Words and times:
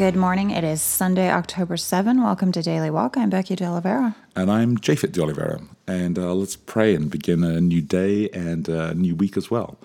Good 0.00 0.16
morning. 0.16 0.50
It 0.50 0.64
is 0.64 0.80
Sunday, 0.80 1.30
October 1.30 1.76
7. 1.76 2.22
Welcome 2.22 2.52
to 2.52 2.62
Daily 2.62 2.88
Walk. 2.88 3.18
I'm 3.18 3.28
Becky 3.28 3.54
De 3.54 3.66
Oliveira. 3.66 4.16
And 4.34 4.50
I'm 4.50 4.78
Japhet 4.78 5.12
De 5.12 5.20
Oliveira. 5.20 5.60
And 5.86 6.18
uh, 6.18 6.32
let's 6.32 6.56
pray 6.56 6.94
and 6.94 7.10
begin 7.10 7.44
a 7.44 7.60
new 7.60 7.82
day 7.82 8.30
and 8.30 8.66
a 8.66 8.94
new 8.94 9.14
week 9.14 9.36
as 9.36 9.50
well. 9.50 9.76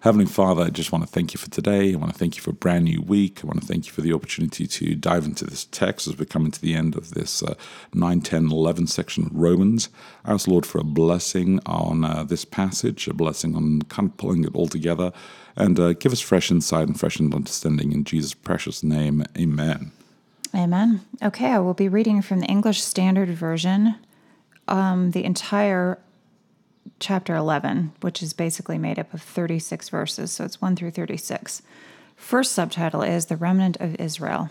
Heavenly 0.00 0.26
Father, 0.26 0.62
I 0.62 0.70
just 0.70 0.92
want 0.92 1.04
to 1.04 1.10
thank 1.10 1.34
you 1.34 1.38
for 1.38 1.50
today. 1.50 1.92
I 1.92 1.96
want 1.96 2.12
to 2.12 2.18
thank 2.18 2.36
you 2.36 2.42
for 2.42 2.50
a 2.50 2.54
brand 2.54 2.84
new 2.84 3.02
week. 3.02 3.40
I 3.42 3.46
want 3.46 3.60
to 3.60 3.66
thank 3.66 3.86
you 3.86 3.92
for 3.92 4.00
the 4.00 4.12
opportunity 4.12 4.66
to 4.66 4.94
dive 4.94 5.24
into 5.24 5.44
this 5.44 5.64
text 5.64 6.06
as 6.06 6.18
we're 6.18 6.26
coming 6.26 6.50
to 6.50 6.60
the 6.60 6.74
end 6.74 6.96
of 6.96 7.10
this 7.10 7.42
uh, 7.42 7.54
9, 7.94 8.20
10, 8.20 8.50
11 8.50 8.86
section 8.86 9.26
of 9.26 9.34
Romans. 9.34 9.88
I 10.24 10.32
ask, 10.32 10.46
Lord, 10.46 10.66
for 10.66 10.78
a 10.78 10.84
blessing 10.84 11.60
on 11.66 12.04
uh, 12.04 12.24
this 12.24 12.44
passage, 12.44 13.08
a 13.08 13.14
blessing 13.14 13.56
on 13.56 13.82
kind 13.82 14.10
of 14.10 14.16
pulling 14.16 14.44
it 14.44 14.54
all 14.54 14.68
together, 14.68 15.12
and 15.56 15.78
uh, 15.80 15.92
give 15.94 16.12
us 16.12 16.20
fresh 16.20 16.50
insight 16.50 16.88
and 16.88 16.98
fresh 16.98 17.20
understanding 17.20 17.92
in 17.92 18.04
Jesus' 18.04 18.34
precious 18.34 18.82
name. 18.82 19.24
Amen. 19.38 19.92
Amen. 20.54 21.00
Okay, 21.22 21.50
I 21.50 21.58
will 21.58 21.74
be 21.74 21.88
reading 21.88 22.22
from 22.22 22.40
the 22.40 22.46
English 22.46 22.82
Standard 22.82 23.28
Version 23.30 23.96
um, 24.68 25.10
the 25.12 25.24
entire 25.24 25.98
chapter 27.00 27.34
11, 27.34 27.92
which 28.00 28.22
is 28.22 28.32
basically 28.32 28.78
made 28.78 28.98
up 28.98 29.12
of 29.14 29.22
36 29.22 29.88
verses, 29.88 30.32
so 30.32 30.44
it's 30.44 30.60
1 30.60 30.76
through 30.76 30.90
36. 30.90 31.62
First 32.16 32.52
subtitle 32.52 33.02
is 33.02 33.26
The 33.26 33.36
Remnant 33.36 33.76
of 33.78 33.94
Israel. 33.96 34.50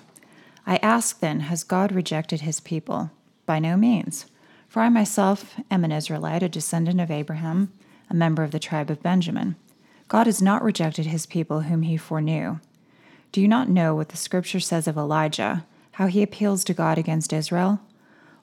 I 0.67 0.77
ask 0.77 1.19
then, 1.19 1.41
has 1.41 1.63
God 1.63 1.91
rejected 1.91 2.41
his 2.41 2.59
people? 2.59 3.11
By 3.45 3.59
no 3.59 3.77
means. 3.77 4.25
For 4.67 4.81
I 4.81 4.89
myself 4.89 5.55
am 5.71 5.83
an 5.83 5.91
Israelite, 5.91 6.43
a 6.43 6.49
descendant 6.49 6.99
of 6.99 7.11
Abraham, 7.11 7.71
a 8.09 8.13
member 8.13 8.43
of 8.43 8.51
the 8.51 8.59
tribe 8.59 8.89
of 8.89 9.03
Benjamin. 9.03 9.55
God 10.07 10.27
has 10.27 10.41
not 10.41 10.63
rejected 10.63 11.07
his 11.07 11.25
people 11.25 11.61
whom 11.61 11.83
he 11.83 11.97
foreknew. 11.97 12.59
Do 13.31 13.41
you 13.41 13.47
not 13.47 13.69
know 13.69 13.95
what 13.95 14.09
the 14.09 14.17
scripture 14.17 14.59
says 14.59 14.87
of 14.87 14.97
Elijah, 14.97 15.65
how 15.93 16.07
he 16.07 16.21
appeals 16.21 16.63
to 16.65 16.73
God 16.73 16.97
against 16.97 17.33
Israel? 17.33 17.79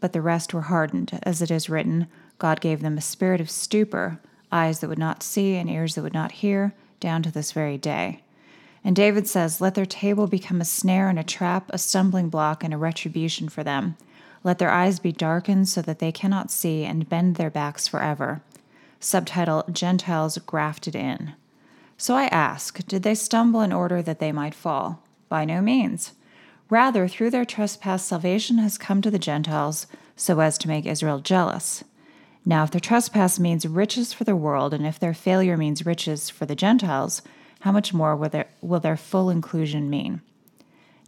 but 0.00 0.12
the 0.12 0.22
rest 0.22 0.54
were 0.54 0.62
hardened, 0.62 1.18
as 1.22 1.42
it 1.42 1.50
is 1.50 1.68
written 1.68 2.06
God 2.38 2.60
gave 2.60 2.82
them 2.82 2.96
a 2.96 3.02
spirit 3.02 3.40
of 3.40 3.50
stupor, 3.50 4.20
eyes 4.52 4.80
that 4.80 4.88
would 4.88 4.98
not 4.98 5.22
see, 5.22 5.56
and 5.56 5.68
ears 5.68 5.94
that 5.94 6.02
would 6.02 6.14
not 6.14 6.32
hear, 6.32 6.72
down 7.00 7.22
to 7.24 7.32
this 7.32 7.52
very 7.52 7.76
day. 7.76 8.22
And 8.84 8.94
David 8.94 9.26
says, 9.26 9.60
Let 9.60 9.74
their 9.74 9.86
table 9.86 10.26
become 10.26 10.60
a 10.60 10.64
snare 10.64 11.08
and 11.08 11.18
a 11.18 11.24
trap, 11.24 11.68
a 11.70 11.78
stumbling 11.78 12.28
block 12.28 12.62
and 12.62 12.72
a 12.72 12.78
retribution 12.78 13.48
for 13.48 13.64
them. 13.64 13.96
Let 14.44 14.58
their 14.58 14.70
eyes 14.70 15.00
be 15.00 15.12
darkened 15.12 15.68
so 15.68 15.82
that 15.82 15.98
they 15.98 16.12
cannot 16.12 16.50
see, 16.50 16.84
and 16.84 17.08
bend 17.08 17.36
their 17.36 17.50
backs 17.50 17.88
forever. 17.88 18.40
Subtitle 19.00 19.64
Gentiles 19.70 20.38
Grafted 20.38 20.94
In. 20.94 21.34
So 21.96 22.14
I 22.14 22.26
ask, 22.26 22.86
did 22.86 23.02
they 23.02 23.14
stumble 23.14 23.60
in 23.60 23.72
order 23.72 24.00
that 24.02 24.20
they 24.20 24.30
might 24.30 24.54
fall? 24.54 25.02
By 25.28 25.44
no 25.44 25.60
means. 25.60 26.12
Rather, 26.70 27.08
through 27.08 27.30
their 27.30 27.44
trespass, 27.44 28.04
salvation 28.04 28.58
has 28.58 28.76
come 28.76 29.00
to 29.00 29.10
the 29.10 29.18
Gentiles 29.18 29.86
so 30.16 30.40
as 30.40 30.58
to 30.58 30.68
make 30.68 30.84
Israel 30.84 31.18
jealous. 31.20 31.82
Now, 32.44 32.64
if 32.64 32.70
their 32.70 32.80
trespass 32.80 33.38
means 33.38 33.66
riches 33.66 34.12
for 34.12 34.24
the 34.24 34.36
world, 34.36 34.74
and 34.74 34.86
if 34.86 34.98
their 34.98 35.14
failure 35.14 35.56
means 35.56 35.86
riches 35.86 36.30
for 36.30 36.46
the 36.46 36.54
Gentiles, 36.54 37.22
how 37.60 37.72
much 37.72 37.94
more 37.94 38.14
will 38.14 38.28
their, 38.28 38.46
will 38.60 38.80
their 38.80 38.96
full 38.96 39.30
inclusion 39.30 39.90
mean? 39.90 40.20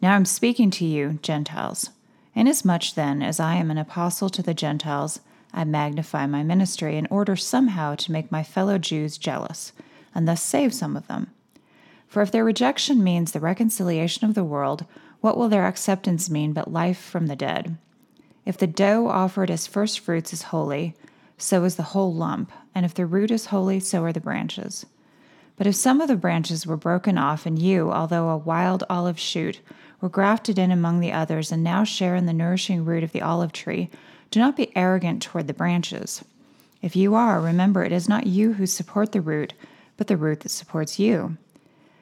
Now 0.03 0.15
I'm 0.15 0.25
speaking 0.25 0.71
to 0.72 0.84
you, 0.84 1.19
Gentiles. 1.22 1.91
Inasmuch 2.34 2.94
then 2.94 3.22
as 3.22 3.38
I 3.38 3.56
am 3.56 3.71
an 3.71 3.78
apostle 3.78 4.31
to 4.31 4.42
the 4.42 4.54
Gentiles, 4.54 5.21
I 5.53 5.65
magnify 5.65 6.27
my 6.27 6.42
ministry 6.42 6.97
in 6.97 7.06
order 7.10 7.37
somehow 7.37 7.97
to 7.97 8.12
make 8.12 8.32
my 8.32 8.42
fellow 8.42 8.78
Jews 8.78 9.19
jealous, 9.19 9.72
and 10.15 10.27
thus 10.27 10.42
save 10.42 10.72
some 10.72 10.97
of 10.97 11.06
them. 11.06 11.31
For 12.09 12.22
if 12.22 12.31
their 12.31 12.44
rejection 12.44 13.04
means 13.04 13.32
the 13.32 13.41
reconciliation 13.41 14.28
of 14.28 14.34
the 14.34 14.44
world, 14.44 14.84
what 15.21 15.37
will 15.37 15.49
their 15.49 15.67
acceptance 15.67 16.31
mean 16.31 16.53
but 16.53 16.73
life 16.73 16.99
from 16.99 17.27
the 17.27 17.37
dead? 17.37 17.77
If 18.47 18.57
the 18.57 18.67
dough 18.67 19.07
offered 19.09 19.51
as 19.51 19.67
first 19.67 20.01
fruits 20.01 20.33
is 20.33 20.45
holy, 20.45 20.95
so 21.37 21.65
is 21.65 21.77
the 21.77 21.83
whole 21.83 22.13
lump, 22.13 22.53
and 22.75 22.85
if 22.85 22.95
the 22.95 23.07
root 23.07 23.31
is 23.31 23.47
holy, 23.47 23.81
so 23.81 24.03
are 24.05 24.13
the 24.13 24.21
branches. 24.21 24.87
But 25.57 25.67
if 25.67 25.75
some 25.75 26.01
of 26.01 26.09
the 26.09 26.17
branches 26.17 26.67
were 26.67 26.77
broken 26.77 27.19
off, 27.19 27.45
and 27.45 27.59
you, 27.59 27.91
although 27.91 28.31
a 28.31 28.37
wild 28.37 28.85
olive 28.89 29.19
shoot, 29.19 29.61
were 30.01 30.09
grafted 30.09 30.59
in 30.59 30.71
among 30.71 31.01
the 31.01 31.13
others, 31.13 31.53
and 31.53 31.63
now 31.63 31.85
share 31.85 32.15
in 32.15 32.27
the 32.27 32.33
nourishing 32.33 32.85
root 32.85 33.05
of 33.05 33.13
the 33.13 33.21
olive 33.23 33.53
tree, 33.53 33.91
do 34.31 34.41
not 34.41 34.57
be 34.57 34.75
arrogant 34.75 35.23
toward 35.23 35.47
the 35.47 35.55
branches. 35.55 36.25
If 36.81 36.97
you 36.97 37.15
are, 37.15 37.41
remember 37.41 37.85
it 37.85 37.93
is 37.93 38.09
not 38.09 38.27
you 38.27 38.55
who 38.55 38.67
support 38.67 39.13
the 39.13 39.21
root, 39.21 39.53
but 39.97 40.07
the 40.07 40.17
root 40.17 40.41
that 40.41 40.49
supports 40.49 40.99
you. 40.99 41.37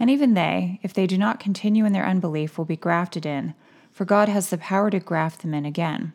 And 0.00 0.08
even 0.08 0.32
they, 0.32 0.80
if 0.82 0.94
they 0.94 1.06
do 1.06 1.18
not 1.18 1.38
continue 1.38 1.84
in 1.84 1.92
their 1.92 2.06
unbelief, 2.06 2.56
will 2.56 2.64
be 2.64 2.74
grafted 2.74 3.26
in, 3.26 3.54
for 3.92 4.06
God 4.06 4.30
has 4.30 4.48
the 4.48 4.56
power 4.56 4.90
to 4.90 4.98
graft 4.98 5.42
them 5.42 5.52
in 5.52 5.66
again. 5.66 6.14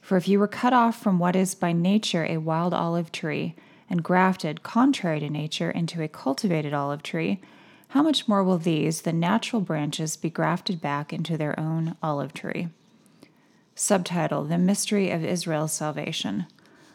For 0.00 0.16
if 0.16 0.26
you 0.26 0.40
were 0.40 0.48
cut 0.48 0.72
off 0.72 1.00
from 1.00 1.20
what 1.20 1.36
is 1.36 1.54
by 1.54 1.72
nature 1.72 2.26
a 2.28 2.38
wild 2.38 2.74
olive 2.74 3.12
tree, 3.12 3.54
and 3.88 4.02
grafted, 4.02 4.64
contrary 4.64 5.20
to 5.20 5.30
nature, 5.30 5.70
into 5.70 6.02
a 6.02 6.08
cultivated 6.08 6.74
olive 6.74 7.04
tree, 7.04 7.40
how 7.88 8.02
much 8.02 8.26
more 8.26 8.42
will 8.42 8.58
these, 8.58 9.02
the 9.02 9.12
natural 9.12 9.62
branches, 9.62 10.16
be 10.16 10.30
grafted 10.30 10.80
back 10.80 11.12
into 11.12 11.36
their 11.36 11.58
own 11.60 11.94
olive 12.02 12.34
tree? 12.34 12.70
Subtitle 13.76 14.44
The 14.44 14.58
Mystery 14.58 15.10
of 15.10 15.24
Israel's 15.24 15.72
Salvation. 15.72 16.46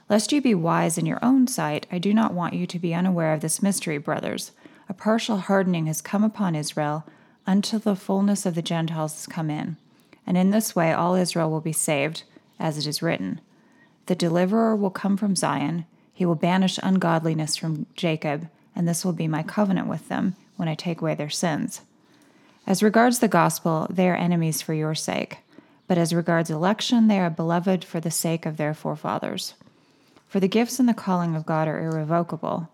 Lest 0.10 0.32
you 0.32 0.42
be 0.42 0.56
wise 0.56 0.98
in 0.98 1.06
your 1.06 1.24
own 1.24 1.48
sight, 1.48 1.86
I 1.92 2.00
do 2.00 2.14
not 2.14 2.34
want 2.34 2.54
you 2.54 2.66
to 2.68 2.80
be 2.80 2.94
unaware 2.94 3.34
of 3.34 3.42
this 3.42 3.62
mystery, 3.62 3.98
brothers 3.98 4.52
a 4.90 4.94
partial 4.94 5.38
hardening 5.38 5.88
has 5.88 6.02
come 6.02 6.24
upon 6.24 6.56
Israel 6.56 7.06
until 7.46 7.80
the 7.80 7.96
fullness 7.96 8.46
of 8.46 8.56
the 8.56 8.62
Gentiles 8.62 9.14
has 9.14 9.28
come 9.28 9.50
in. 9.50 9.78
And 10.26 10.38
in 10.38 10.52
this 10.52 10.76
way 10.76 10.92
all 10.92 11.16
Israel 11.16 11.50
will 11.50 11.62
be 11.62 11.74
saved, 11.74 12.24
as 12.60 12.78
it 12.78 12.88
is 12.88 13.02
written 13.02 13.40
The 14.08 14.16
deliverer 14.16 14.76
will 14.76 14.90
come 14.90 15.18
from 15.18 15.36
Zion, 15.36 15.86
he 16.14 16.26
will 16.26 16.36
banish 16.36 16.80
ungodliness 16.82 17.56
from 17.56 17.86
Jacob, 17.96 18.50
and 18.76 18.88
this 18.88 19.06
will 19.06 19.14
be 19.14 19.28
my 19.28 19.44
covenant 19.44 19.88
with 19.88 20.10
them 20.10 20.36
when 20.56 20.68
I 20.68 20.76
take 20.76 21.02
away 21.02 21.16
their 21.16 21.30
sins. 21.30 21.82
As 22.66 22.84
regards 22.84 23.20
the 23.20 23.28
gospel, 23.28 23.88
they 23.90 24.10
are 24.10 24.16
enemies 24.16 24.62
for 24.62 24.74
your 24.74 24.96
sake, 24.96 25.38
but 25.88 25.98
as 25.98 26.14
regards 26.14 26.50
election, 26.50 27.08
they 27.08 27.20
are 27.20 27.30
beloved 27.30 27.86
for 27.86 28.00
the 28.00 28.12
sake 28.12 28.46
of 28.46 28.58
their 28.58 28.74
forefathers. 28.74 29.54
For 30.28 30.42
the 30.42 30.50
gifts 30.50 30.80
and 30.80 30.90
the 30.90 30.94
calling 30.94 31.36
of 31.36 31.46
God 31.46 31.70
are 31.70 31.80
irrevocable. 31.80 32.70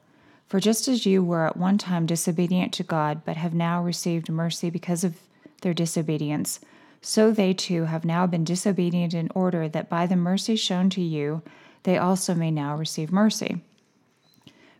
For 0.53 0.59
just 0.59 0.87
as 0.87 1.07
you 1.07 1.23
were 1.23 1.47
at 1.47 1.57
one 1.57 1.79
time 1.79 2.05
disobedient 2.05 2.73
to 2.73 2.83
God, 2.83 3.23
but 3.25 3.37
have 3.37 3.55
now 3.55 3.81
received 3.81 4.29
mercy 4.29 4.69
because 4.69 5.03
of 5.03 5.15
their 5.63 5.73
disobedience, 5.73 6.59
so 7.01 7.31
they 7.31 7.55
too 7.55 7.85
have 7.85 8.05
now 8.05 8.27
been 8.27 8.43
disobedient 8.43 9.15
in 9.15 9.31
order 9.33 9.67
that 9.67 9.89
by 9.89 10.05
the 10.05 10.15
mercy 10.15 10.55
shown 10.55 10.91
to 10.91 11.01
you, 11.01 11.41
they 11.81 11.97
also 11.97 12.35
may 12.35 12.51
now 12.51 12.75
receive 12.75 13.11
mercy. 13.11 13.63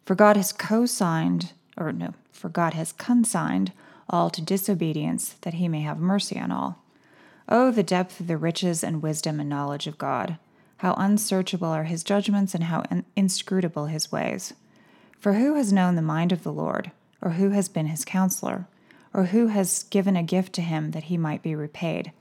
For 0.06 0.14
God 0.14 0.38
has 0.38 0.52
co 0.54 0.86
signed, 0.86 1.54
or 1.76 1.92
no, 1.92 2.14
for 2.32 2.50
God 2.50 2.76
has 2.76 2.92
consigned 2.92 3.72
all 4.08 4.30
to 4.30 4.44
disobedience, 4.44 5.38
that 5.42 5.56
he 5.56 5.68
may 5.68 5.82
have 5.82 5.98
mercy 5.98 6.40
on 6.40 6.52
all. 6.52 6.84
Oh, 7.50 7.72
the 7.72 7.82
depth 7.82 8.20
of 8.20 8.28
the 8.28 8.38
riches 8.38 8.84
and 8.84 9.02
wisdom 9.02 9.40
and 9.40 9.50
knowledge 9.50 9.88
of 9.88 9.98
God! 9.98 10.38
How 10.78 10.94
unsearchable 11.00 11.70
are 11.70 11.86
his 11.86 12.04
judgments, 12.04 12.54
and 12.54 12.66
how 12.66 12.84
inscrutable 13.16 13.88
his 13.88 14.12
ways! 14.12 14.54
For 15.24 15.36
who 15.36 15.56
has 15.56 15.72
known 15.72 15.96
the 15.96 16.02
mind 16.02 16.34
of 16.34 16.44
the 16.44 16.52
Lord, 16.52 16.92
or 17.22 17.30
who 17.30 17.52
has 17.52 17.70
been 17.70 17.86
his 17.88 18.04
counselor, 18.04 18.68
or 19.14 19.28
who 19.28 19.48
has 19.48 19.84
given 19.84 20.18
a 20.18 20.22
gift 20.22 20.52
to 20.56 20.62
him 20.62 20.92
that 20.92 21.04
he 21.04 21.16
might 21.16 21.42
be 21.42 21.56
repaid? 21.56 22.12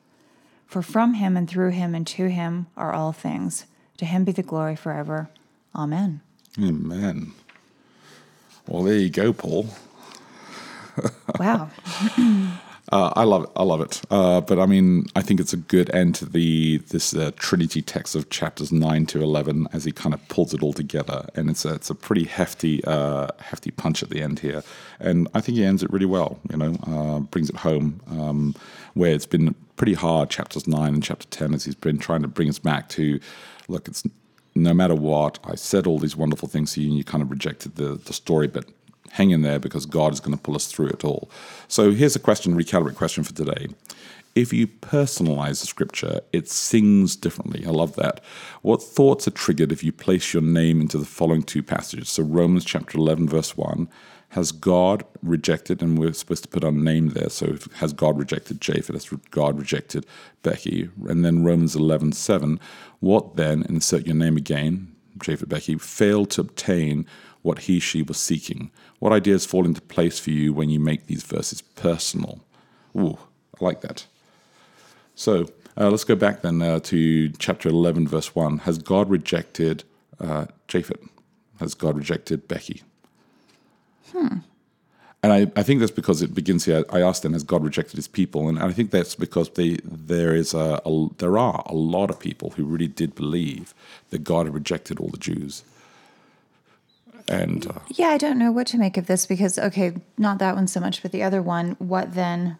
For 0.68 0.82
from 0.82 1.14
him 1.14 1.36
and 1.36 1.50
through 1.50 1.70
him 1.70 1.96
and 1.96 2.06
to 2.06 2.28
him 2.28 2.68
are 2.76 2.92
all 2.92 3.10
things. 3.10 3.66
To 3.96 4.04
him 4.04 4.22
be 4.22 4.30
the 4.30 4.44
glory 4.44 4.76
forever. 4.76 5.30
Amen. 5.74 6.20
Amen. 6.56 7.32
Well, 8.68 8.84
there 8.84 8.98
you 8.98 9.10
go, 9.10 9.32
Paul. 9.32 9.66
wow. 11.40 11.70
Uh, 12.92 13.10
I 13.16 13.24
love 13.24 13.44
it. 13.44 13.50
I 13.56 13.62
love 13.62 13.80
it. 13.80 14.02
Uh, 14.10 14.42
but 14.42 14.58
I 14.58 14.66
mean, 14.66 15.06
I 15.16 15.22
think 15.22 15.40
it's 15.40 15.54
a 15.54 15.56
good 15.56 15.88
end 15.94 16.14
to 16.16 16.26
the 16.26 16.76
this 16.90 17.14
uh, 17.16 17.30
Trinity 17.36 17.80
text 17.82 18.14
of 18.14 18.28
chapters 18.28 18.70
nine 18.70 19.06
to 19.06 19.22
eleven 19.22 19.66
as 19.72 19.84
he 19.84 19.92
kind 19.92 20.14
of 20.14 20.28
pulls 20.28 20.52
it 20.52 20.62
all 20.62 20.74
together, 20.74 21.26
and 21.34 21.48
it's 21.50 21.64
a, 21.64 21.74
it's 21.74 21.90
a 21.90 21.94
pretty 21.94 22.24
hefty 22.24 22.84
uh, 22.84 23.28
hefty 23.40 23.70
punch 23.70 24.02
at 24.02 24.10
the 24.10 24.20
end 24.20 24.40
here, 24.40 24.62
and 25.00 25.26
I 25.34 25.40
think 25.40 25.56
he 25.56 25.64
ends 25.64 25.82
it 25.82 25.90
really 25.90 26.06
well. 26.06 26.38
You 26.50 26.58
know, 26.58 26.76
uh, 26.86 27.20
brings 27.20 27.48
it 27.48 27.56
home 27.56 28.02
um, 28.10 28.54
where 28.94 29.12
it's 29.14 29.26
been 29.26 29.54
pretty 29.76 29.94
hard. 29.94 30.28
Chapters 30.28 30.66
nine 30.68 30.94
and 30.94 31.02
chapter 31.02 31.26
ten 31.28 31.54
as 31.54 31.64
he's 31.64 31.74
been 31.74 31.98
trying 31.98 32.22
to 32.22 32.28
bring 32.28 32.50
us 32.50 32.58
back 32.58 32.90
to 32.90 33.18
look. 33.68 33.88
It's 33.88 34.04
no 34.54 34.74
matter 34.74 34.94
what 34.94 35.38
I 35.44 35.54
said 35.54 35.86
all 35.86 35.98
these 35.98 36.16
wonderful 36.16 36.48
things 36.48 36.74
to 36.74 36.82
you, 36.82 36.88
and 36.88 36.98
you 36.98 37.04
kind 37.04 37.22
of 37.22 37.30
rejected 37.30 37.76
the 37.76 37.94
the 37.94 38.12
story, 38.12 38.48
but 38.48 38.66
hang 39.12 39.30
in 39.30 39.42
there 39.42 39.58
because 39.58 39.84
God 39.84 40.12
is 40.12 40.20
going 40.20 40.36
to 40.36 40.42
pull 40.42 40.56
us 40.56 40.66
through 40.66 40.86
it 40.86 41.04
all. 41.04 41.30
So 41.68 41.92
here's 41.92 42.16
a 42.16 42.18
question, 42.18 42.56
recalibrate 42.56 42.96
question 42.96 43.22
for 43.24 43.34
today. 43.34 43.68
If 44.34 44.54
you 44.54 44.66
personalize 44.66 45.60
the 45.60 45.66
scripture, 45.66 46.22
it 46.32 46.48
sings 46.48 47.14
differently. 47.14 47.66
I 47.66 47.70
love 47.70 47.94
that. 47.96 48.24
What 48.62 48.82
thoughts 48.82 49.28
are 49.28 49.32
triggered 49.32 49.70
if 49.70 49.84
you 49.84 49.92
place 49.92 50.32
your 50.32 50.42
name 50.42 50.80
into 50.80 50.96
the 50.96 51.04
following 51.04 51.42
two 51.42 51.62
passages? 51.62 52.08
So 52.08 52.22
Romans 52.22 52.64
chapter 52.64 52.96
11, 52.96 53.28
verse 53.28 53.54
1. 53.54 53.86
Has 54.30 54.50
God 54.50 55.04
rejected, 55.22 55.82
and 55.82 55.98
we're 55.98 56.14
supposed 56.14 56.44
to 56.44 56.48
put 56.48 56.64
our 56.64 56.72
name 56.72 57.10
there, 57.10 57.28
so 57.28 57.58
has 57.74 57.92
God 57.92 58.16
rejected 58.16 58.62
Japhet? 58.62 58.94
Has 58.94 59.10
God 59.30 59.58
rejected 59.58 60.06
Becky? 60.42 60.88
And 61.06 61.22
then 61.22 61.44
Romans 61.44 61.76
11, 61.76 62.12
7. 62.12 62.58
What 63.00 63.36
then, 63.36 63.66
insert 63.68 64.06
your 64.06 64.16
name 64.16 64.38
again, 64.38 64.90
Japhet 65.18 65.50
Becky, 65.50 65.76
failed 65.76 66.30
to 66.30 66.40
obtain 66.40 67.04
what 67.42 67.60
he, 67.60 67.78
she 67.80 68.02
was 68.02 68.18
seeking. 68.18 68.70
What 68.98 69.12
ideas 69.12 69.44
fall 69.44 69.64
into 69.64 69.80
place 69.80 70.18
for 70.18 70.30
you 70.30 70.52
when 70.52 70.70
you 70.70 70.80
make 70.80 71.06
these 71.06 71.22
verses 71.22 71.60
personal? 71.60 72.40
Ooh, 72.96 73.18
I 73.60 73.64
like 73.64 73.80
that. 73.82 74.06
So 75.14 75.48
uh, 75.76 75.90
let's 75.90 76.04
go 76.04 76.14
back 76.14 76.42
then 76.42 76.62
uh, 76.62 76.80
to 76.80 77.30
chapter 77.30 77.68
11, 77.68 78.08
verse 78.08 78.34
1. 78.34 78.58
Has 78.58 78.78
God 78.78 79.10
rejected 79.10 79.84
uh, 80.20 80.46
Japhet? 80.68 81.08
Has 81.60 81.74
God 81.74 81.96
rejected 81.96 82.48
Becky? 82.48 82.82
Hmm. 84.12 84.38
And 85.24 85.32
I, 85.32 85.52
I 85.54 85.62
think 85.62 85.78
that's 85.78 85.92
because 85.92 86.20
it 86.20 86.34
begins 86.34 86.64
here. 86.64 86.84
I 86.90 87.00
asked 87.00 87.22
them, 87.22 87.32
has 87.32 87.44
God 87.44 87.62
rejected 87.62 87.94
his 87.94 88.08
people? 88.08 88.48
And 88.48 88.58
I 88.58 88.72
think 88.72 88.90
that's 88.90 89.14
because 89.14 89.50
they, 89.50 89.78
there, 89.84 90.34
is 90.34 90.52
a, 90.52 90.82
a, 90.84 91.08
there 91.18 91.38
are 91.38 91.62
a 91.66 91.74
lot 91.74 92.10
of 92.10 92.18
people 92.18 92.50
who 92.50 92.64
really 92.64 92.88
did 92.88 93.14
believe 93.14 93.72
that 94.10 94.24
God 94.24 94.46
had 94.46 94.54
rejected 94.54 94.98
all 94.98 95.08
the 95.08 95.18
Jews. 95.18 95.62
And 97.32 97.66
uh, 97.66 97.80
yeah, 97.88 98.08
I 98.08 98.18
don't 98.18 98.38
know 98.38 98.52
what 98.52 98.66
to 98.68 98.78
make 98.78 98.96
of 98.98 99.06
this 99.06 99.24
because 99.24 99.58
okay, 99.58 99.94
not 100.18 100.38
that 100.38 100.54
one 100.54 100.66
so 100.66 100.80
much, 100.80 101.00
but 101.00 101.12
the 101.12 101.22
other 101.22 101.40
one. 101.40 101.76
What 101.78 102.14
then? 102.14 102.58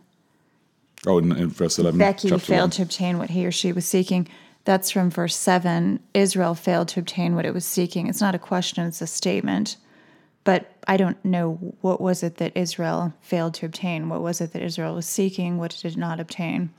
Oh, 1.06 1.18
in, 1.18 1.30
in 1.32 1.48
verse 1.48 1.78
eleven, 1.78 1.98
Becky 1.98 2.36
failed 2.38 2.72
to 2.72 2.82
obtain 2.82 3.18
what 3.18 3.30
he 3.30 3.44
or 3.44 3.52
she 3.52 3.72
was 3.72 3.84
seeking. 3.84 4.26
That's 4.64 4.90
from 4.90 5.10
verse 5.10 5.36
seven. 5.36 6.00
Israel 6.14 6.54
failed 6.54 6.88
to 6.88 7.00
obtain 7.00 7.34
what 7.34 7.44
it 7.44 7.52
was 7.52 7.66
seeking. 7.66 8.06
It's 8.06 8.20
not 8.20 8.34
a 8.34 8.38
question; 8.38 8.86
it's 8.86 9.02
a 9.02 9.06
statement. 9.06 9.76
But 10.44 10.72
I 10.88 10.96
don't 10.96 11.22
know 11.24 11.76
what 11.82 12.00
was 12.00 12.22
it 12.22 12.38
that 12.38 12.56
Israel 12.56 13.12
failed 13.20 13.54
to 13.54 13.66
obtain. 13.66 14.08
What 14.08 14.22
was 14.22 14.40
it 14.40 14.52
that 14.54 14.62
Israel 14.62 14.94
was 14.94 15.06
seeking? 15.06 15.58
What 15.58 15.70
did 15.72 15.92
it 15.92 15.98
not 15.98 16.18
obtain? 16.18 16.70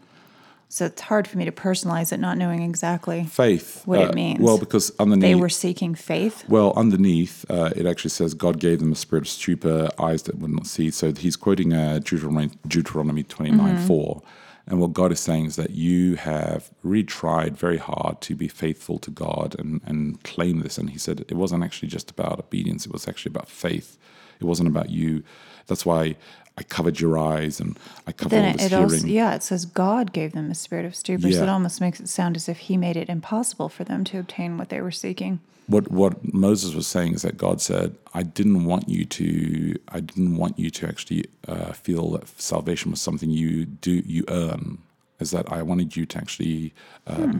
So 0.69 0.86
it's 0.86 1.01
hard 1.01 1.27
for 1.27 1.38
me 1.38 1.45
to 1.45 1.51
personalize 1.51 2.12
it, 2.12 2.19
not 2.19 2.38
knowing 2.38 2.63
exactly 2.63 3.25
faith 3.25 3.83
what 3.86 4.00
uh, 4.00 4.10
it 4.10 4.15
means. 4.15 4.39
Well, 4.39 4.57
because 4.57 4.92
underneath 4.98 5.21
they 5.21 5.36
were 5.36 5.50
seeking 5.50 5.94
faith. 5.94 6.44
Well, 6.50 6.74
underneath 6.75 7.45
uh, 7.50 7.69
it 7.75 7.86
actually 7.86 8.10
says 8.10 8.33
God 8.33 8.60
gave 8.60 8.80
them 8.80 8.92
a 8.92 8.95
spirit 8.95 9.25
of 9.25 9.30
stupor, 9.30 9.89
eyes 10.00 10.24
that 10.24 10.39
would 10.39 10.51
not 10.51 10.65
see. 10.65 10.89
So 10.89 11.13
he's 11.13 11.36
quoting 11.36 11.74
uh, 11.74 12.00
Deuteronomy, 12.00 12.51
Deuteronomy 12.68 13.24
twenty 13.24 13.51
nine 13.51 13.75
mm-hmm. 13.75 13.88
four. 13.88 14.24
And 14.65 14.80
what 14.80 14.94
God 14.94 15.12
is 15.12 15.19
saying 15.19 15.45
is 15.45 15.57
that 15.57 15.71
you 15.71 16.15
have 16.15 16.71
really 16.83 17.04
tried 17.04 17.57
very 17.57 17.77
hard 17.77 18.21
to 18.21 18.33
be 18.33 18.48
faithful 18.48 18.98
to 19.00 19.12
God 19.12 19.56
and, 19.59 19.81
and 19.86 20.24
claim 20.24 20.62
this. 20.62 20.77
And 20.77 20.89
he 20.89 20.98
said 20.98 21.19
it 21.19 21.33
wasn't 21.33 21.66
actually 21.66 21.89
just 21.89 22.09
about 22.09 22.39
obedience, 22.39 22.86
it 22.86 22.94
was 22.94 23.07
actually 23.07 23.31
about 23.31 23.50
faith. 23.50 23.98
It 24.39 24.45
wasn't 24.45 24.69
about 24.69 24.89
you. 24.89 25.24
That's 25.68 25.86
why 25.86 26.16
I 26.58 26.64
covered 26.64 27.00
your 27.00 27.18
eyes 27.18 27.60
and 27.60 27.78
I 28.06 28.12
covered 28.12 28.32
then 28.32 28.46
all 28.46 28.54
this 28.54 28.66
it 28.66 28.70
hearing. 28.70 28.84
Also, 28.84 29.08
yeah, 29.08 29.36
it 29.36 29.44
says 29.44 29.66
God 29.66 30.14
gave 30.14 30.34
them 30.34 30.52
a 30.52 30.56
spirit 30.56 30.86
of 30.86 30.96
stupor. 30.96 31.28
Yeah. 31.28 31.38
So 31.38 31.44
it 31.44 31.50
almost 31.50 31.82
makes 31.82 32.00
it 32.00 32.10
sound 32.10 32.36
as 32.36 32.48
if 32.48 32.58
He 32.58 32.78
made 32.78 32.96
it 32.96 33.10
impossible 33.10 33.70
for 33.70 33.84
them 33.84 34.04
to 34.06 34.20
obtain 34.20 34.58
what 34.58 34.70
they 34.70 34.82
were 34.82 34.92
seeking. 34.92 35.40
What 35.68 35.90
what 35.90 36.34
Moses 36.34 36.76
was 36.76 36.88
saying 36.88 37.14
is 37.14 37.24
that 37.24 37.38
God 37.38 37.60
said, 37.62 37.96
"I 38.14 38.22
didn't 38.24 38.66
want 38.66 38.88
you 38.88 39.06
to. 39.06 39.76
I 39.90 40.00
didn't 40.00 40.38
want 40.38 40.60
you 40.60 40.70
to 40.70 40.88
actually 40.88 41.26
uh, 41.48 41.72
feel 41.74 42.12
that 42.12 42.28
salvation 42.40 42.92
was 42.92 43.02
something 43.02 43.30
you 43.30 43.66
do 43.66 44.04
you 44.06 44.24
earn. 44.28 44.80
Is 45.20 45.32
that 45.32 45.52
I 45.52 45.64
wanted 45.64 45.96
you 45.96 46.06
to 46.06 46.18
actually 46.18 46.74
um, 47.08 47.32
hmm. 47.32 47.40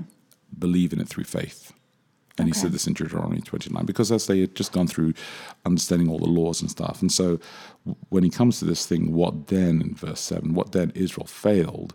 believe 0.58 0.94
in 0.94 1.00
it 1.00 1.08
through 1.08 1.26
faith." 1.26 1.74
And 2.40 2.50
okay. 2.50 2.58
he 2.58 2.60
said 2.60 2.72
this 2.72 2.88
in 2.88 2.94
Deuteronomy 2.94 3.42
29 3.42 3.86
because 3.86 4.12
as 4.12 4.26
they 4.26 4.40
had 4.40 4.56
just 4.56 4.72
gone 4.72 4.88
through 4.88 5.14
understanding 5.66 6.10
all 6.10 6.18
the 6.18 6.26
laws 6.26 6.62
and 6.62 6.72
stuff. 6.72 7.02
And 7.02 7.12
so 7.12 7.40
when 8.10 8.24
he 8.24 8.30
comes 8.32 8.58
to 8.60 8.66
this 8.66 8.88
thing, 8.88 9.14
what 9.14 9.48
then 9.48 9.82
in 9.82 9.94
verse 9.94 10.20
7, 10.20 10.56
what 10.56 10.72
then 10.72 10.92
Israel 10.96 11.28
failed, 11.28 11.94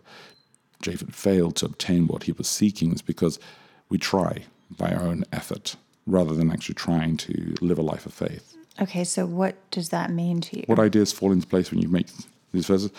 Japhet 0.81 1.13
failed 1.13 1.57
to 1.57 1.65
obtain 1.65 2.07
what 2.07 2.23
he 2.23 2.31
was 2.31 2.47
seeking 2.47 2.93
is 2.93 3.01
because 3.01 3.37
we 3.89 3.97
try 3.97 4.45
by 4.77 4.91
our 4.91 5.03
own 5.03 5.25
effort 5.33 5.75
rather 6.05 6.33
than 6.33 6.51
actually 6.51 6.75
trying 6.75 7.17
to 7.17 7.55
live 7.59 7.77
a 7.77 7.81
life 7.81 8.05
of 8.05 8.13
faith. 8.13 8.55
Okay, 8.81 9.03
so 9.03 9.25
what 9.25 9.55
does 9.71 9.89
that 9.89 10.09
mean 10.09 10.39
to 10.41 10.57
you? 10.57 10.63
What 10.67 10.79
ideas 10.79 11.11
fall 11.11 11.33
into 11.33 11.47
place 11.47 11.69
when 11.69 11.81
you 11.81 11.89
make 11.89 12.07
these 12.53 12.67
verses? 12.67 12.91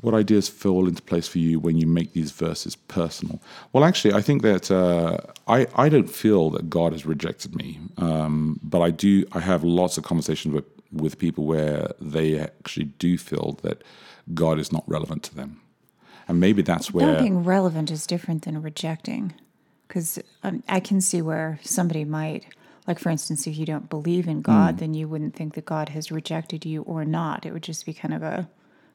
What 0.00 0.14
ideas 0.14 0.48
fall 0.48 0.88
into 0.88 1.02
place 1.02 1.28
for 1.28 1.38
you 1.38 1.60
when 1.60 1.76
you 1.76 1.86
make 1.86 2.12
these 2.12 2.30
verses 2.30 2.76
personal? 2.76 3.40
Well, 3.72 3.84
actually, 3.84 4.14
I 4.14 4.22
think 4.22 4.42
that 4.42 4.70
uh, 4.70 5.18
I 5.46 5.66
I 5.74 5.88
don't 5.88 6.10
feel 6.10 6.50
that 6.50 6.70
God 6.70 6.92
has 6.92 7.04
rejected 7.04 7.54
me, 7.54 7.78
um, 7.96 8.58
but 8.62 8.80
I 8.80 8.90
do. 8.90 9.24
I 9.32 9.40
have 9.40 9.62
lots 9.64 9.98
of 9.98 10.04
conversations 10.04 10.54
with 10.54 10.64
with 10.92 11.18
people 11.18 11.44
where 11.44 11.92
they 12.00 12.38
actually 12.38 12.86
do 12.98 13.16
feel 13.18 13.58
that 13.62 13.82
God 14.34 14.58
is 14.58 14.72
not 14.72 14.84
relevant 14.86 15.22
to 15.24 15.34
them, 15.34 15.60
and 16.28 16.40
maybe 16.40 16.62
that's 16.62 16.92
where 16.92 17.06
not 17.06 17.20
being 17.20 17.44
relevant 17.44 17.90
is 17.90 18.06
different 18.06 18.44
than 18.44 18.62
rejecting, 18.62 19.34
because 19.86 20.18
um, 20.42 20.62
I 20.68 20.80
can 20.80 21.00
see 21.00 21.22
where 21.22 21.58
somebody 21.62 22.04
might. 22.04 22.46
Like, 22.86 22.98
for 22.98 23.10
instance, 23.10 23.46
if 23.46 23.56
you 23.56 23.66
don't 23.66 23.90
believe 23.90 24.26
in 24.26 24.40
God, 24.40 24.76
mm. 24.76 24.78
then 24.78 24.94
you 24.94 25.06
wouldn't 25.06 25.36
think 25.36 25.54
that 25.54 25.66
God 25.66 25.90
has 25.90 26.10
rejected 26.10 26.64
you 26.64 26.82
or 26.82 27.04
not. 27.04 27.46
It 27.46 27.52
would 27.52 27.62
just 27.62 27.86
be 27.86 27.92
kind 27.92 28.14
of 28.14 28.22
a 28.22 28.48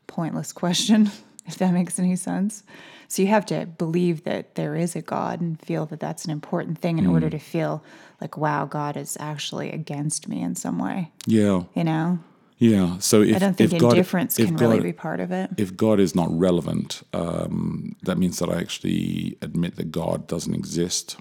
pointless 0.08 0.52
question, 0.52 1.12
if 1.46 1.58
that 1.58 1.74
makes 1.74 2.00
any 2.00 2.16
sense. 2.16 2.64
So 3.08 3.22
you 3.22 3.28
have 3.28 3.46
to 3.48 3.66
believe 3.66 4.24
that 4.24 4.56
there 4.56 4.76
is 4.76 4.96
a 4.96 5.02
God 5.02 5.40
and 5.40 5.60
feel 5.62 5.86
that 5.88 6.00
that's 6.00 6.26
an 6.26 6.32
important 6.32 6.80
thing 6.80 6.98
in 6.98 7.06
mm. 7.06 7.12
order 7.12 7.30
to 7.30 7.40
feel 7.40 7.84
like, 8.20 8.38
wow, 8.38 8.66
God 8.66 8.98
is 8.98 9.16
actually 9.20 9.72
against 9.72 10.28
me 10.28 10.42
in 10.42 10.56
some 10.56 10.80
way. 10.80 11.12
Yeah. 11.28 11.64
You 11.76 11.84
know? 11.84 12.20
Yeah. 12.58 12.98
So 13.00 13.22
if, 13.22 13.36
I 13.36 13.40
don't 13.40 13.54
think 13.56 13.74
if 13.74 13.82
indifference 13.82 14.38
God, 14.38 14.46
can 14.48 14.56
God, 14.56 14.62
really 14.62 14.80
be 14.80 14.94
part 14.94 15.20
of 15.20 15.32
it. 15.32 15.52
If 15.58 15.76
God 15.76 16.00
is 16.00 16.16
not 16.16 16.28
relevant, 16.32 17.04
um, 17.14 17.96
that 18.04 18.18
means 18.18 18.40
that 18.40 18.50
I 18.50 18.58
actually 18.60 19.38
admit 19.42 19.76
that 19.76 19.92
God 19.92 20.28
doesn't 20.28 20.54
exist. 20.54 21.18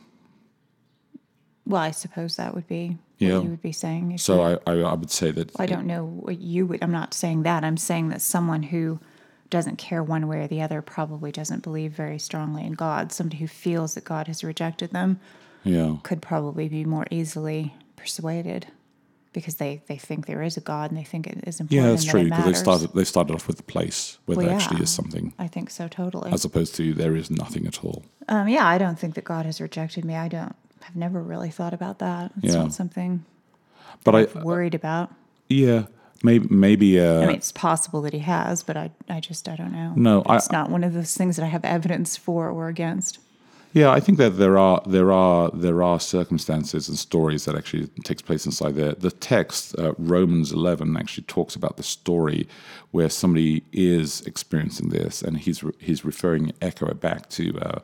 Well, 1.67 1.83
I 1.83 1.91
suppose 1.91 2.37
that 2.37 2.55
would 2.55 2.69
be 2.69 2.99
yeah. 3.19 3.41
you 3.41 3.51
would 3.51 3.63
be 3.63 3.73
saying. 3.73 4.19
So 4.19 4.43
I, 4.43 4.59
I, 4.67 4.81
I, 4.81 4.95
would 4.95 5.11
say 5.11 5.31
that. 5.31 5.59
I 5.59 5.67
don't 5.67 5.87
know 5.87 6.05
what 6.05 6.41
you 6.41 6.67
would. 6.67 6.83
I'm 6.83 6.93
not 6.93 7.15
saying 7.15 7.43
that. 7.45 7.65
I'm 7.65 7.77
saying 7.77 8.09
that 8.09 8.21
someone 8.21 8.65
who 8.65 9.01
doesn't 9.51 9.77
care 9.77 10.03
one 10.03 10.27
way 10.27 10.41
or 10.41 10.49
the 10.49 10.63
other 10.63 10.83
probably 10.83 11.31
doesn't 11.31 11.63
believe 11.63 11.93
very 11.93 12.19
strongly 12.19 12.65
in 12.65 12.73
God. 12.73 13.13
Somebody 13.13 13.39
who 13.39 13.47
feels 13.47 13.95
that 13.95 14.05
God 14.05 14.27
has 14.27 14.43
rejected 14.43 14.91
them 14.91 15.21
yeah. 15.63 15.97
could 16.03 16.21
probably 16.21 16.69
be 16.69 16.85
more 16.85 17.07
easily 17.11 17.75
persuaded 17.97 18.67
because 19.33 19.57
they, 19.57 19.83
they 19.87 19.97
think 19.97 20.27
there 20.27 20.43
is 20.43 20.57
a 20.57 20.61
God 20.61 20.91
and 20.91 20.99
they 20.99 21.05
think 21.05 21.27
it 21.27 21.45
is 21.47 21.61
important. 21.61 21.85
Yeah, 21.85 21.91
that's 21.91 22.05
true. 22.05 22.25
Because 22.25 22.45
they 22.45 22.55
started 22.55 22.93
they 22.95 23.05
started 23.05 23.35
off 23.35 23.47
with 23.47 23.57
the 23.57 23.63
place 23.63 24.19
where 24.25 24.37
well, 24.37 24.47
there 24.47 24.57
yeah, 24.57 24.63
actually 24.63 24.83
is 24.83 24.91
something. 24.91 25.35
I 25.39 25.49
think 25.49 25.71
so, 25.71 25.89
totally. 25.89 26.33
As 26.33 26.45
opposed 26.45 26.75
to 26.77 26.95
there 26.95 27.15
is 27.17 27.31
nothing 27.31 27.67
at 27.67 27.85
all. 27.85 28.05
Um, 28.29 28.49
yeah, 28.49 28.67
I 28.67 28.79
don't 28.79 28.99
think 28.99 29.15
that 29.17 29.25
God 29.25 29.45
has 29.45 29.61
rejected 29.61 30.05
me. 30.05 30.15
I 30.15 30.29
don't 30.29 30.57
I've 30.87 30.97
never 30.97 31.23
really 31.23 31.51
thought 31.51 31.75
about 31.75 31.99
that. 32.01 32.33
It's 32.43 32.55
Yeah. 32.55 32.63
not 32.63 32.73
something 32.75 33.25
But 34.05 34.15
I, 34.15 34.21
I've 34.21 34.35
worried 34.45 34.75
about. 34.75 35.13
yeah, 35.49 35.85
maybe, 36.23 36.47
maybe. 36.51 37.01
Uh, 37.01 37.23
I 37.23 37.27
mean, 37.27 37.37
it's 37.37 37.53
possible 37.53 38.03
that 38.03 38.13
he 38.13 38.19
has, 38.21 38.63
but 38.63 38.77
I, 38.77 38.91
I 39.09 39.21
just, 39.21 39.49
I 39.49 39.57
don't 39.57 39.73
know. 39.73 39.93
No, 39.97 40.23
I- 40.27 40.37
it's 40.37 40.51
not 40.53 40.71
one 40.71 40.85
of 40.85 40.93
those 40.93 41.15
things 41.17 41.37
that 41.37 41.45
I 41.45 41.49
have 41.49 41.65
evidence 41.65 42.17
for 42.17 42.49
or 42.51 42.69
against. 42.69 43.19
Yeah, 43.73 43.91
I 43.91 43.99
think 43.99 44.19
that 44.19 44.39
there 44.39 44.57
are 44.57 44.81
there 44.87 45.11
are 45.11 45.51
there 45.53 45.83
are 45.83 45.99
circumstances 45.99 46.89
and 46.89 46.97
stories 46.97 47.45
that 47.45 47.57
actually 47.57 47.89
takes 48.05 48.23
place 48.23 48.47
inside 48.47 48.77
there. 48.77 48.93
The 48.95 49.11
text 49.11 49.77
uh, 49.77 49.95
Romans 49.99 50.53
eleven 50.53 50.97
actually 50.97 51.25
talks 51.25 51.57
about 51.57 51.77
the 51.77 51.83
story 51.83 52.47
where 52.93 53.11
somebody 53.11 53.65
is 53.73 54.21
experiencing 54.29 54.91
this, 54.91 55.23
and 55.23 55.39
he's 55.39 55.65
re- 55.65 55.73
he's 55.81 56.05
referring 56.05 56.53
echo 56.63 56.95
back 56.95 57.29
to. 57.31 57.59
Uh, 57.59 57.81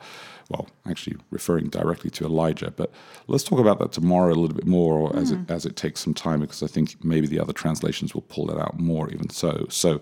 well, 0.51 0.69
actually 0.87 1.17
referring 1.31 1.69
directly 1.69 2.11
to 2.11 2.25
Elijah, 2.25 2.71
but 2.71 2.93
let's 3.29 3.45
talk 3.45 3.59
about 3.59 3.79
that 3.79 3.93
tomorrow 3.93 4.33
a 4.33 4.37
little 4.37 4.57
bit 4.57 4.67
more 4.67 5.15
as 5.17 5.31
it 5.31 5.39
as 5.49 5.65
it 5.65 5.77
takes 5.77 6.01
some 6.01 6.15
time 6.15 6.41
because 6.41 6.63
I 6.63 6.67
think 6.67 7.03
maybe 7.05 7.27
the 7.27 7.41
other 7.41 7.53
translations 7.53 8.15
will 8.15 8.23
pull 8.23 8.47
that 8.47 8.59
out 8.59 8.79
more. 8.79 9.09
Even 9.11 9.31
so, 9.31 9.67
so 9.69 10.01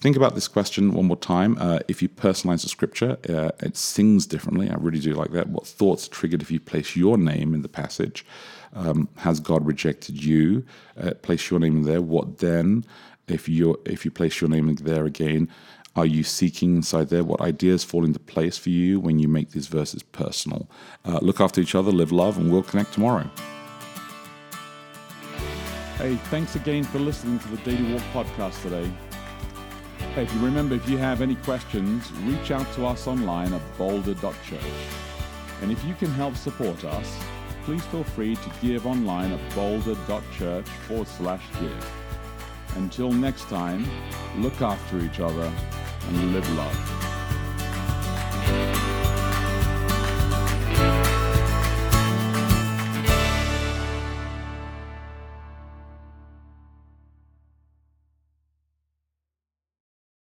Think 0.00 0.16
about 0.16 0.36
this 0.36 0.46
question 0.46 0.92
one 0.92 1.06
more 1.06 1.16
time. 1.16 1.56
Uh, 1.58 1.80
if 1.88 2.02
you 2.02 2.08
personalize 2.08 2.62
the 2.62 2.68
scripture, 2.68 3.18
uh, 3.28 3.50
it 3.58 3.76
sings 3.76 4.26
differently. 4.26 4.70
I 4.70 4.74
really 4.74 5.00
do 5.00 5.12
like 5.12 5.32
that. 5.32 5.48
What 5.48 5.66
thoughts 5.66 6.06
are 6.06 6.10
triggered 6.10 6.40
if 6.40 6.52
you 6.52 6.60
place 6.60 6.94
your 6.94 7.18
name 7.18 7.52
in 7.52 7.62
the 7.62 7.68
passage? 7.68 8.24
Um, 8.74 9.08
has 9.16 9.40
God 9.40 9.66
rejected 9.66 10.22
you? 10.22 10.64
Uh, 10.96 11.14
place 11.14 11.50
your 11.50 11.58
name 11.58 11.78
in 11.78 11.82
there. 11.82 12.00
What 12.00 12.38
then? 12.38 12.84
If 13.26 13.48
you 13.48 13.80
if 13.84 14.04
you 14.04 14.10
place 14.12 14.40
your 14.40 14.48
name 14.48 14.68
in 14.68 14.76
there 14.76 15.04
again, 15.04 15.48
are 15.98 16.06
you 16.06 16.22
seeking 16.22 16.76
inside 16.76 17.08
there? 17.08 17.24
What 17.24 17.40
ideas 17.40 17.82
fall 17.82 18.04
into 18.04 18.20
place 18.20 18.56
for 18.56 18.70
you 18.70 19.00
when 19.00 19.18
you 19.18 19.26
make 19.26 19.50
these 19.50 19.66
verses 19.66 20.02
personal? 20.02 20.70
Uh, 21.04 21.18
look 21.22 21.40
after 21.40 21.60
each 21.60 21.74
other, 21.74 21.90
live 21.90 22.12
love, 22.12 22.38
and 22.38 22.52
we'll 22.52 22.62
connect 22.62 22.92
tomorrow. 22.92 23.28
Hey, 25.96 26.14
thanks 26.30 26.54
again 26.54 26.84
for 26.84 27.00
listening 27.00 27.40
to 27.40 27.48
the 27.48 27.56
Daily 27.58 27.92
Walk 27.92 28.02
podcast 28.12 28.62
today. 28.62 28.88
Hey, 30.14 30.22
if 30.22 30.32
you 30.32 30.40
remember, 30.40 30.76
if 30.76 30.88
you 30.88 30.98
have 30.98 31.20
any 31.20 31.34
questions, 31.34 32.12
reach 32.22 32.52
out 32.52 32.72
to 32.74 32.86
us 32.86 33.08
online 33.08 33.52
at 33.52 33.62
boulder.church. 33.76 34.62
And 35.62 35.72
if 35.72 35.84
you 35.84 35.94
can 35.94 36.10
help 36.12 36.36
support 36.36 36.84
us, 36.84 37.18
please 37.64 37.84
feel 37.86 38.04
free 38.04 38.36
to 38.36 38.52
give 38.62 38.86
online 38.86 39.32
at 39.32 39.54
boulder.church 39.56 40.68
forward 40.86 41.08
slash 41.08 41.42
give. 41.60 41.92
Until 42.76 43.10
next 43.10 43.48
time, 43.48 43.84
look 44.36 44.62
after 44.62 45.00
each 45.00 45.18
other 45.18 45.52
and 46.08 46.32
live 46.32 46.56
love. 46.56 46.97